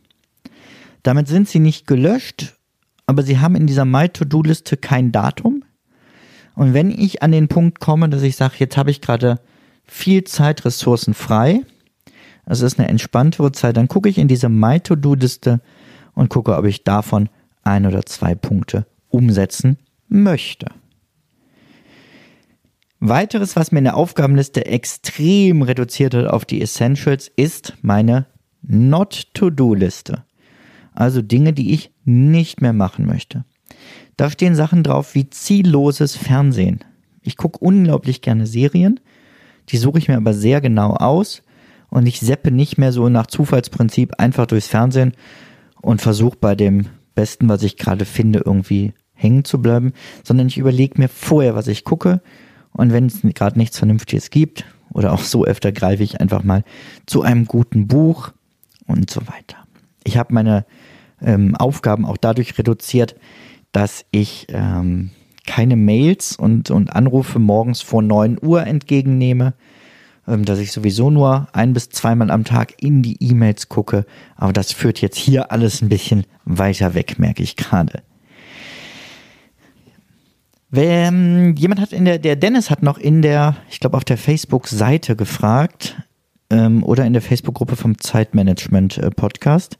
Damit 1.02 1.28
sind 1.28 1.48
sie 1.48 1.58
nicht 1.58 1.86
gelöscht, 1.86 2.56
aber 3.06 3.22
sie 3.22 3.38
haben 3.38 3.56
in 3.56 3.66
dieser 3.66 3.84
My 3.84 4.08
To-Do 4.08 4.42
Liste 4.42 4.76
kein 4.76 5.12
Datum. 5.12 5.64
Und 6.54 6.74
wenn 6.74 6.90
ich 6.90 7.22
an 7.22 7.32
den 7.32 7.48
Punkt 7.48 7.80
komme, 7.80 8.08
dass 8.08 8.22
ich 8.22 8.36
sage, 8.36 8.54
jetzt 8.58 8.76
habe 8.76 8.90
ich 8.90 9.00
gerade 9.00 9.40
viel 9.84 10.24
Zeit, 10.24 10.64
Ressourcen 10.64 11.14
frei, 11.14 11.62
also 12.44 12.66
es 12.66 12.72
ist 12.72 12.78
eine 12.78 12.88
entspanntere 12.88 13.52
Zeit, 13.52 13.76
dann 13.76 13.88
gucke 13.88 14.08
ich 14.08 14.18
in 14.18 14.28
diese 14.28 14.48
My 14.48 14.80
To-Do 14.80 15.14
Liste 15.14 15.60
und 16.14 16.28
gucke, 16.28 16.56
ob 16.56 16.64
ich 16.64 16.84
davon 16.84 17.28
ein 17.62 17.86
oder 17.86 18.04
zwei 18.04 18.34
Punkte 18.34 18.86
umsetzen 19.08 19.78
möchte. 20.08 20.66
Weiteres, 23.00 23.56
was 23.56 23.72
mir 23.72 23.78
in 23.78 23.84
der 23.84 23.96
Aufgabenliste 23.96 24.66
extrem 24.66 25.62
reduziert 25.62 26.14
hat 26.14 26.26
auf 26.26 26.44
die 26.44 26.60
Essentials, 26.60 27.30
ist 27.34 27.74
meine 27.80 28.26
Not-to-Do-Liste. 28.62 30.24
Also 30.92 31.22
Dinge, 31.22 31.54
die 31.54 31.72
ich 31.72 31.92
nicht 32.04 32.60
mehr 32.60 32.74
machen 32.74 33.06
möchte. 33.06 33.46
Da 34.18 34.30
stehen 34.30 34.54
Sachen 34.54 34.82
drauf 34.82 35.14
wie 35.14 35.30
zielloses 35.30 36.14
Fernsehen. 36.14 36.80
Ich 37.22 37.38
gucke 37.38 37.64
unglaublich 37.64 38.20
gerne 38.20 38.46
Serien, 38.46 39.00
die 39.70 39.78
suche 39.78 39.98
ich 39.98 40.08
mir 40.08 40.16
aber 40.16 40.34
sehr 40.34 40.60
genau 40.60 40.92
aus 40.92 41.42
und 41.88 42.06
ich 42.06 42.20
seppe 42.20 42.50
nicht 42.50 42.76
mehr 42.76 42.92
so 42.92 43.08
nach 43.08 43.26
Zufallsprinzip 43.26 44.18
einfach 44.18 44.46
durchs 44.46 44.68
Fernsehen 44.68 45.12
und 45.80 46.02
versuche 46.02 46.36
bei 46.38 46.54
dem 46.54 46.86
Besten, 47.14 47.48
was 47.48 47.62
ich 47.62 47.78
gerade 47.78 48.04
finde, 48.04 48.42
irgendwie 48.44 48.92
hängen 49.14 49.44
zu 49.44 49.62
bleiben, 49.62 49.92
sondern 50.22 50.48
ich 50.48 50.58
überlege 50.58 51.00
mir 51.00 51.08
vorher, 51.08 51.54
was 51.54 51.66
ich 51.66 51.84
gucke 51.84 52.20
und 52.72 52.92
wenn 52.92 53.06
es 53.06 53.20
gerade 53.34 53.58
nichts 53.58 53.78
Vernünftiges 53.78 54.30
gibt 54.30 54.64
oder 54.92 55.12
auch 55.12 55.20
so 55.20 55.44
öfter 55.44 55.72
greife 55.72 56.02
ich 56.02 56.20
einfach 56.20 56.42
mal 56.42 56.64
zu 57.06 57.22
einem 57.22 57.46
guten 57.46 57.86
Buch 57.86 58.32
und 58.86 59.10
so 59.10 59.20
weiter. 59.22 59.56
Ich 60.04 60.16
habe 60.16 60.34
meine 60.34 60.64
ähm, 61.22 61.54
Aufgaben 61.56 62.06
auch 62.06 62.16
dadurch 62.16 62.58
reduziert, 62.58 63.14
dass 63.72 64.04
ich 64.10 64.46
ähm, 64.50 65.10
keine 65.46 65.76
Mails 65.76 66.36
und, 66.36 66.70
und 66.70 66.94
Anrufe 66.94 67.38
morgens 67.38 67.82
vor 67.82 68.02
9 68.02 68.38
Uhr 68.42 68.66
entgegennehme, 68.66 69.54
ähm, 70.26 70.44
dass 70.44 70.58
ich 70.58 70.72
sowieso 70.72 71.10
nur 71.10 71.48
ein 71.52 71.72
bis 71.72 71.88
zweimal 71.90 72.30
am 72.30 72.44
Tag 72.44 72.82
in 72.82 73.02
die 73.02 73.16
E-Mails 73.22 73.68
gucke. 73.68 74.06
Aber 74.36 74.52
das 74.52 74.72
führt 74.72 75.00
jetzt 75.00 75.18
hier 75.18 75.52
alles 75.52 75.82
ein 75.82 75.88
bisschen 75.88 76.24
weiter 76.44 76.94
weg, 76.94 77.18
merke 77.18 77.42
ich 77.42 77.56
gerade. 77.56 78.02
Ähm, 80.72 81.56
jemand 81.56 81.80
hat 81.80 81.92
in 81.92 82.04
der, 82.04 82.18
der 82.18 82.36
Dennis 82.36 82.70
hat 82.70 82.82
noch 82.82 82.98
in 82.98 83.22
der, 83.22 83.56
ich 83.70 83.80
glaube 83.80 83.96
auf 83.96 84.04
der 84.04 84.18
Facebook-Seite 84.18 85.16
gefragt 85.16 86.00
ähm, 86.48 86.84
oder 86.84 87.04
in 87.06 87.12
der 87.12 87.22
Facebook-Gruppe 87.22 87.76
vom 87.76 87.98
Zeitmanagement-Podcast, 87.98 89.74
äh, 89.74 89.76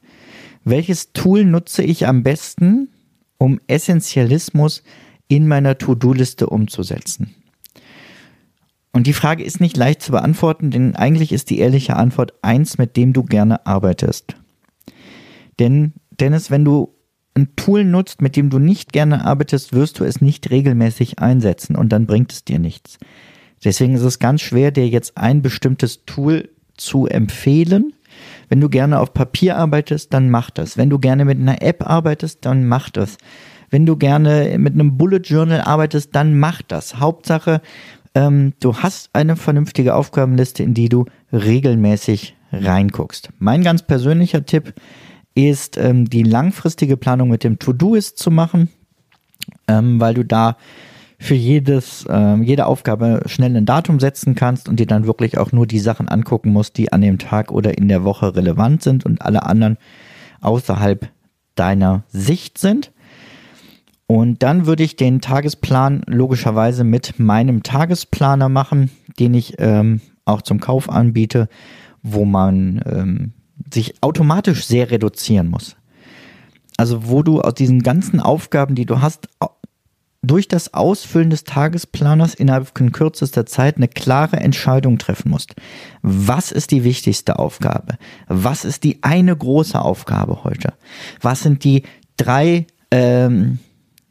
welches 0.64 1.12
Tool 1.12 1.44
nutze 1.44 1.82
ich 1.82 2.06
am 2.06 2.22
besten, 2.22 2.88
um 3.38 3.60
Essentialismus 3.66 4.82
in 5.28 5.46
meiner 5.46 5.78
To-Do-Liste 5.78 6.48
umzusetzen? 6.48 7.34
Und 8.92 9.06
die 9.06 9.12
Frage 9.12 9.44
ist 9.44 9.60
nicht 9.60 9.76
leicht 9.76 10.02
zu 10.02 10.10
beantworten, 10.10 10.72
denn 10.72 10.96
eigentlich 10.96 11.30
ist 11.30 11.50
die 11.50 11.60
ehrliche 11.60 11.96
Antwort 11.96 12.34
eins, 12.42 12.76
mit 12.76 12.96
dem 12.96 13.12
du 13.12 13.22
gerne 13.22 13.64
arbeitest. 13.64 14.34
Denn, 15.60 15.92
Dennis, 16.10 16.50
wenn 16.50 16.64
du 16.64 16.92
ein 17.34 17.54
Tool 17.56 17.84
nutzt, 17.84 18.22
mit 18.22 18.36
dem 18.36 18.50
du 18.50 18.58
nicht 18.58 18.92
gerne 18.92 19.24
arbeitest, 19.24 19.72
wirst 19.72 20.00
du 20.00 20.04
es 20.04 20.20
nicht 20.20 20.50
regelmäßig 20.50 21.18
einsetzen 21.18 21.76
und 21.76 21.90
dann 21.90 22.06
bringt 22.06 22.32
es 22.32 22.44
dir 22.44 22.58
nichts. 22.58 22.98
Deswegen 23.64 23.94
ist 23.94 24.02
es 24.02 24.18
ganz 24.18 24.40
schwer, 24.40 24.70
dir 24.70 24.88
jetzt 24.88 25.16
ein 25.16 25.42
bestimmtes 25.42 26.04
Tool 26.06 26.48
zu 26.76 27.06
empfehlen. 27.06 27.92
Wenn 28.48 28.60
du 28.60 28.68
gerne 28.68 28.98
auf 28.98 29.14
Papier 29.14 29.56
arbeitest, 29.56 30.12
dann 30.12 30.30
mach 30.30 30.50
das. 30.50 30.76
Wenn 30.76 30.90
du 30.90 30.98
gerne 30.98 31.24
mit 31.24 31.38
einer 31.38 31.62
App 31.62 31.88
arbeitest, 31.88 32.44
dann 32.44 32.66
mach 32.66 32.90
das. 32.90 33.18
Wenn 33.70 33.86
du 33.86 33.96
gerne 33.96 34.56
mit 34.58 34.74
einem 34.74 34.96
Bullet 34.96 35.20
Journal 35.22 35.60
arbeitest, 35.60 36.14
dann 36.16 36.38
mach 36.38 36.62
das. 36.62 36.96
Hauptsache, 36.98 37.60
ähm, 38.14 38.54
du 38.60 38.76
hast 38.76 39.10
eine 39.12 39.36
vernünftige 39.36 39.94
Aufgabenliste, 39.94 40.62
in 40.62 40.74
die 40.74 40.88
du 40.88 41.04
regelmäßig 41.32 42.34
reinguckst. 42.52 43.30
Mein 43.38 43.62
ganz 43.62 43.82
persönlicher 43.82 44.44
Tipp 44.44 44.74
ist, 45.34 45.76
ähm, 45.76 46.08
die 46.08 46.22
langfristige 46.22 46.96
Planung 46.96 47.28
mit 47.28 47.44
dem 47.44 47.58
To-Do-Ist 47.58 48.18
zu 48.18 48.30
machen, 48.30 48.68
ähm, 49.68 50.00
weil 50.00 50.14
du 50.14 50.24
da 50.24 50.56
für 51.18 51.34
jedes, 51.34 52.06
äh, 52.06 52.36
jede 52.36 52.66
Aufgabe 52.66 53.22
schnell 53.26 53.54
ein 53.54 53.66
Datum 53.66 54.00
setzen 54.00 54.34
kannst 54.34 54.68
und 54.68 54.80
dir 54.80 54.86
dann 54.86 55.06
wirklich 55.06 55.36
auch 55.36 55.52
nur 55.52 55.66
die 55.66 55.78
Sachen 55.78 56.08
angucken 56.08 56.50
musst, 56.50 56.78
die 56.78 56.92
an 56.92 57.02
dem 57.02 57.18
Tag 57.18 57.52
oder 57.52 57.76
in 57.76 57.88
der 57.88 58.04
Woche 58.04 58.34
relevant 58.34 58.82
sind 58.82 59.04
und 59.04 59.20
alle 59.20 59.42
anderen 59.44 59.76
außerhalb 60.40 61.10
deiner 61.56 62.04
Sicht 62.08 62.56
sind. 62.56 62.90
Und 64.06 64.42
dann 64.42 64.66
würde 64.66 64.82
ich 64.82 64.96
den 64.96 65.20
Tagesplan 65.20 66.02
logischerweise 66.06 66.84
mit 66.84 67.18
meinem 67.18 67.62
Tagesplaner 67.62 68.48
machen, 68.48 68.90
den 69.18 69.34
ich 69.34 69.54
ähm, 69.58 70.00
auch 70.24 70.42
zum 70.42 70.58
Kauf 70.58 70.88
anbiete, 70.88 71.48
wo 72.02 72.24
man 72.24 72.82
ähm, 72.86 73.32
sich 73.72 74.02
automatisch 74.02 74.64
sehr 74.64 74.90
reduzieren 74.90 75.48
muss. 75.48 75.76
Also 76.76 77.08
wo 77.08 77.22
du 77.22 77.40
aus 77.40 77.54
diesen 77.54 77.82
ganzen 77.82 78.20
Aufgaben, 78.20 78.74
die 78.74 78.86
du 78.86 79.00
hast, 79.00 79.28
durch 80.22 80.48
das 80.48 80.74
Ausfüllen 80.74 81.30
des 81.30 81.44
Tagesplaners 81.44 82.34
innerhalb 82.34 82.76
von 82.76 82.92
kürzester 82.92 83.46
Zeit 83.46 83.76
eine 83.76 83.88
klare 83.88 84.36
Entscheidung 84.36 84.98
treffen 84.98 85.30
musst. 85.30 85.54
Was 86.02 86.52
ist 86.52 86.72
die 86.72 86.84
wichtigste 86.84 87.38
Aufgabe? 87.38 87.96
Was 88.28 88.66
ist 88.66 88.84
die 88.84 89.02
eine 89.02 89.34
große 89.34 89.80
Aufgabe 89.80 90.44
heute? 90.44 90.74
Was 91.22 91.40
sind 91.40 91.64
die 91.64 91.84
drei 92.18 92.66
ähm, 92.90 93.60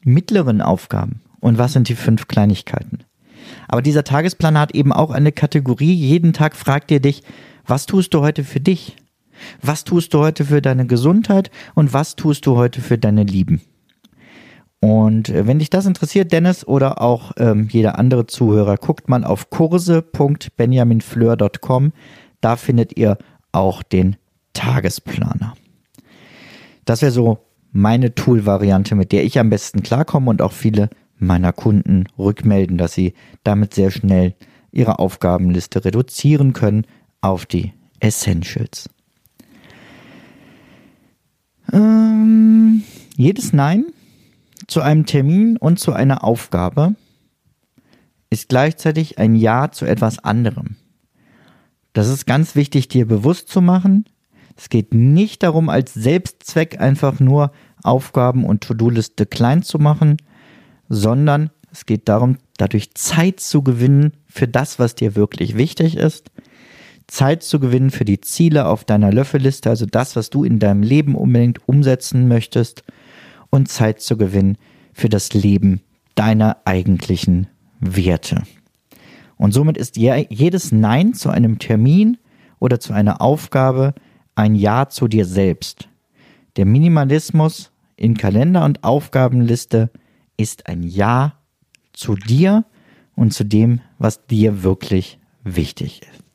mittleren 0.04 0.62
Aufgaben 0.62 1.22
und 1.40 1.58
was 1.58 1.74
sind 1.74 1.90
die 1.90 1.96
fünf 1.96 2.28
Kleinigkeiten. 2.28 3.00
Aber 3.68 3.82
dieser 3.82 4.04
Tagesplan 4.04 4.58
hat 4.58 4.74
eben 4.76 4.92
auch 4.92 5.12
eine 5.12 5.32
Kategorie. 5.32 5.94
Jeden 5.94 6.34
Tag 6.34 6.56
fragt 6.56 6.92
ihr 6.92 7.00
dich, 7.00 7.24
was 7.66 7.86
tust 7.86 8.14
du 8.14 8.22
heute 8.22 8.44
für 8.44 8.60
dich? 8.60 8.96
Was 9.62 9.84
tust 9.84 10.14
du 10.14 10.20
heute 10.20 10.46
für 10.46 10.62
deine 10.62 10.86
Gesundheit 10.86 11.52
und 11.76 11.94
was 11.94 12.16
tust 12.16 12.46
du 12.46 12.56
heute 12.56 12.82
für 12.82 12.98
deine 12.98 13.24
Lieben? 13.24 13.62
Und 14.82 15.30
äh, 15.30 15.48
wenn 15.48 15.60
dich 15.60 15.70
das 15.70 15.86
interessiert, 15.86 16.32
Dennis 16.32 16.66
oder 16.66 17.02
auch 17.02 17.34
ähm, 17.38 17.68
jeder 17.72 18.00
andere 18.00 18.26
Zuhörer, 18.28 18.78
guckt 18.78 19.10
mal 19.10 19.26
auf 19.26 19.50
kurse.benjaminfleur.com. 19.50 21.92
Da 22.42 22.56
findet 22.56 22.98
ihr 22.98 23.18
auch 23.52 23.84
den 23.84 24.16
Tagesplaner. 24.54 25.56
Das 26.86 27.02
wäre 27.02 27.12
so 27.12 27.40
meine 27.72 28.16
Tool-Variante, 28.16 28.96
mit 28.96 29.12
der 29.12 29.24
ich 29.24 29.38
am 29.38 29.50
besten 29.50 29.84
klarkomme 29.84 30.30
und 30.30 30.42
auch 30.42 30.54
viele 30.54 30.90
meiner 31.18 31.52
Kunden 31.52 32.06
rückmelden, 32.18 32.78
dass 32.78 32.94
sie 32.94 33.14
damit 33.44 33.74
sehr 33.74 33.92
schnell 33.92 34.36
ihre 34.72 35.00
Aufgabenliste 35.00 35.84
reduzieren 35.84 36.54
können 36.54 36.86
auf 37.22 37.46
die 37.46 37.74
Essentials. 38.00 38.90
Ähm, 41.72 42.84
jedes 43.16 43.54
Nein 43.54 43.86
zu 44.68 44.82
einem 44.82 45.06
Termin 45.06 45.58
und 45.58 45.80
zu 45.80 45.94
einer 45.94 46.24
Aufgabe 46.24 46.96
ist 48.30 48.50
gleichzeitig 48.50 49.18
ein 49.18 49.36
Ja 49.36 49.72
zu 49.72 49.86
etwas 49.86 50.20
anderem. 50.20 50.76
Das 51.94 52.08
ist 52.08 52.26
ganz 52.26 52.56
wichtig, 52.56 52.88
dir 52.88 53.08
bewusst 53.08 53.50
zu 53.50 53.62
machen, 53.62 54.06
es 54.60 54.68
geht 54.68 54.94
nicht 54.94 55.44
darum, 55.44 55.70
als 55.70 55.94
Selbstzweck 55.94 56.82
einfach 56.82 57.22
nur 57.22 57.54
Aufgaben 57.82 58.44
und 58.44 58.60
To-Do-Liste 58.60 59.26
klein 59.26 59.64
zu 59.64 59.80
machen, 59.80 60.18
sondern 60.90 61.50
es 61.72 61.86
geht 61.86 62.10
darum, 62.10 62.40
dadurch 62.58 62.94
Zeit 62.94 63.40
zu 63.40 63.64
gewinnen 63.64 64.12
für 64.28 64.50
das, 64.50 64.78
was 64.78 64.96
dir 64.96 65.16
wirklich 65.16 65.56
wichtig 65.56 65.96
ist. 65.96 66.30
Zeit 67.10 67.44
zu 67.44 67.60
gewinnen 67.60 67.90
für 67.90 68.06
die 68.06 68.22
Ziele 68.22 68.68
auf 68.68 68.86
deiner 68.86 69.12
Löffelliste, 69.12 69.70
also 69.70 69.86
das, 69.86 70.16
was 70.16 70.30
du 70.30 70.44
in 70.44 70.60
deinem 70.60 70.84
Leben 70.84 71.16
unbedingt 71.16 71.68
umsetzen 71.68 72.28
möchtest. 72.28 72.84
Und 73.50 73.68
Zeit 73.68 74.00
zu 74.00 74.16
gewinnen 74.16 74.58
für 74.94 75.10
das 75.10 75.34
Leben 75.34 75.82
deiner 76.14 76.58
eigentlichen 76.66 77.48
Werte. 77.80 78.44
Und 79.38 79.54
somit 79.54 79.76
ist 79.76 79.98
jedes 79.98 80.72
Nein 80.72 81.16
zu 81.16 81.30
einem 81.30 81.58
Termin 81.58 82.18
oder 82.60 82.80
zu 82.80 82.94
einer 82.94 83.22
Aufgabe 83.22 83.96
ein 84.36 84.54
Ja 84.54 84.90
zu 84.90 85.08
dir 85.08 85.26
selbst. 85.26 85.90
Der 86.58 86.66
Minimalismus 86.66 87.72
in 87.96 88.18
Kalender 88.18 88.66
und 88.66 88.84
Aufgabenliste 88.84 89.90
ist 90.38 90.68
ein 90.68 90.84
Ja 90.84 91.40
zu 91.94 92.16
dir 92.16 92.66
und 93.16 93.34
zu 93.34 93.46
dem, 93.46 93.82
was 93.98 94.28
dir 94.28 94.62
wirklich 94.64 95.20
wichtig 95.44 96.02
ist. 96.04 96.29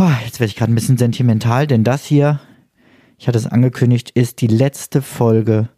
Oh, 0.00 0.12
jetzt 0.24 0.38
werde 0.38 0.50
ich 0.50 0.54
gerade 0.54 0.70
ein 0.70 0.76
bisschen 0.76 0.96
sentimental, 0.96 1.66
denn 1.66 1.82
das 1.82 2.04
hier, 2.04 2.38
ich 3.18 3.26
hatte 3.26 3.36
es 3.36 3.48
angekündigt, 3.48 4.10
ist 4.10 4.40
die 4.40 4.46
letzte 4.46 5.02
Folge 5.02 5.70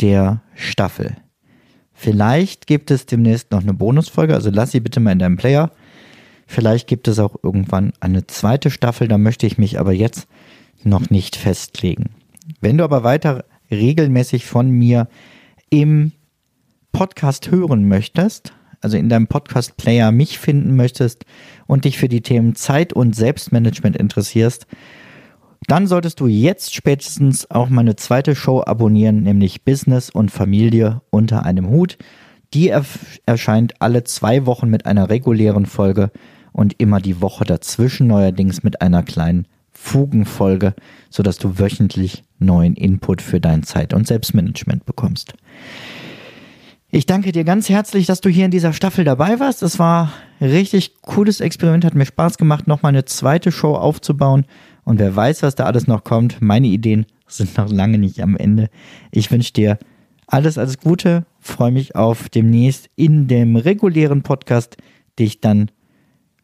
der 0.00 0.42
Staffel. 0.56 1.16
Vielleicht 1.92 2.66
gibt 2.66 2.90
es 2.90 3.06
demnächst 3.06 3.52
noch 3.52 3.62
eine 3.62 3.72
Bonusfolge, 3.72 4.34
also 4.34 4.50
lass 4.50 4.72
sie 4.72 4.80
bitte 4.80 4.98
mal 4.98 5.12
in 5.12 5.20
deinem 5.20 5.36
Player. 5.36 5.70
Vielleicht 6.48 6.88
gibt 6.88 7.06
es 7.06 7.20
auch 7.20 7.36
irgendwann 7.40 7.92
eine 8.00 8.26
zweite 8.26 8.68
Staffel, 8.68 9.06
da 9.06 9.16
möchte 9.16 9.46
ich 9.46 9.58
mich 9.58 9.78
aber 9.78 9.92
jetzt 9.92 10.26
noch 10.82 11.08
nicht 11.10 11.36
festlegen. 11.36 12.10
Wenn 12.60 12.78
du 12.78 12.84
aber 12.84 13.04
weiter 13.04 13.44
regelmäßig 13.70 14.44
von 14.44 14.70
mir 14.70 15.06
im 15.70 16.10
Podcast 16.90 17.52
hören 17.52 17.86
möchtest, 17.86 18.52
also 18.80 18.96
in 18.96 19.08
deinem 19.08 19.26
Podcast-Player 19.26 20.12
mich 20.12 20.38
finden 20.38 20.76
möchtest 20.76 21.24
und 21.66 21.84
dich 21.84 21.98
für 21.98 22.08
die 22.08 22.22
Themen 22.22 22.54
Zeit 22.54 22.92
und 22.92 23.14
Selbstmanagement 23.14 23.96
interessierst, 23.96 24.66
dann 25.66 25.86
solltest 25.86 26.20
du 26.20 26.26
jetzt 26.26 26.74
spätestens 26.74 27.50
auch 27.50 27.68
meine 27.68 27.96
zweite 27.96 28.34
Show 28.34 28.62
abonnieren, 28.64 29.22
nämlich 29.22 29.64
Business 29.64 30.10
und 30.10 30.30
Familie 30.30 31.00
unter 31.10 31.44
einem 31.44 31.68
Hut. 31.68 31.98
Die 32.54 32.72
erscheint 33.26 33.74
alle 33.80 34.04
zwei 34.04 34.46
Wochen 34.46 34.68
mit 34.68 34.86
einer 34.86 35.08
regulären 35.08 35.66
Folge 35.66 36.10
und 36.52 36.74
immer 36.78 37.00
die 37.00 37.20
Woche 37.20 37.44
dazwischen 37.44 38.06
neuerdings 38.06 38.62
mit 38.62 38.80
einer 38.80 39.02
kleinen 39.02 39.46
Fugenfolge, 39.72 40.74
sodass 41.10 41.36
du 41.36 41.58
wöchentlich 41.58 42.24
neuen 42.38 42.74
Input 42.74 43.20
für 43.20 43.40
dein 43.40 43.62
Zeit- 43.62 43.92
und 43.92 44.06
Selbstmanagement 44.06 44.86
bekommst. 44.86 45.34
Ich 46.96 47.04
danke 47.04 47.30
dir 47.30 47.44
ganz 47.44 47.68
herzlich, 47.68 48.06
dass 48.06 48.22
du 48.22 48.30
hier 48.30 48.46
in 48.46 48.50
dieser 48.50 48.72
Staffel 48.72 49.04
dabei 49.04 49.38
warst. 49.38 49.62
Es 49.62 49.78
war 49.78 50.14
ein 50.40 50.48
richtig 50.48 51.02
cooles 51.02 51.42
Experiment, 51.42 51.84
hat 51.84 51.94
mir 51.94 52.06
Spaß 52.06 52.38
gemacht, 52.38 52.66
nochmal 52.66 52.88
eine 52.88 53.04
zweite 53.04 53.52
Show 53.52 53.74
aufzubauen. 53.74 54.46
Und 54.84 54.98
wer 54.98 55.14
weiß, 55.14 55.42
was 55.42 55.54
da 55.54 55.66
alles 55.66 55.86
noch 55.86 56.04
kommt. 56.04 56.40
Meine 56.40 56.68
Ideen 56.68 57.04
sind 57.26 57.54
noch 57.58 57.70
lange 57.70 57.98
nicht 57.98 58.22
am 58.22 58.34
Ende. 58.34 58.70
Ich 59.10 59.30
wünsche 59.30 59.52
dir 59.52 59.78
alles, 60.26 60.56
alles 60.56 60.78
Gute. 60.78 61.26
Freue 61.38 61.70
mich 61.70 61.96
auf 61.96 62.30
demnächst 62.30 62.88
in 62.96 63.28
dem 63.28 63.56
regulären 63.56 64.22
Podcast, 64.22 64.78
dich 65.18 65.42
dann 65.42 65.70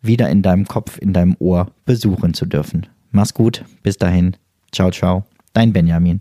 wieder 0.02 0.28
in 0.28 0.42
deinem 0.42 0.66
Kopf, 0.66 0.98
in 0.98 1.14
deinem 1.14 1.34
Ohr 1.38 1.68
besuchen 1.86 2.34
zu 2.34 2.44
dürfen. 2.44 2.88
Mach's 3.10 3.32
gut. 3.32 3.64
Bis 3.82 3.96
dahin. 3.96 4.36
Ciao, 4.70 4.90
ciao. 4.90 5.24
Dein 5.54 5.72
Benjamin. 5.72 6.20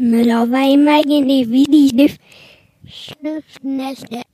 Müller 0.00 0.48
war 0.48 0.72
immer 0.72 1.02
in 1.04 1.26
die 1.26 2.14
Schriftnässe. 2.86 4.27